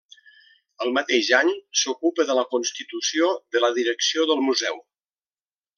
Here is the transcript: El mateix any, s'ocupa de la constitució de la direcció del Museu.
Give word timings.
El 0.85 0.93
mateix 0.95 1.29
any, 1.39 1.51
s'ocupa 1.81 2.27
de 2.31 2.39
la 2.39 2.47
constitució 2.55 3.31
de 3.57 3.65
la 3.67 3.73
direcció 3.79 4.27
del 4.33 4.43
Museu. 4.51 4.85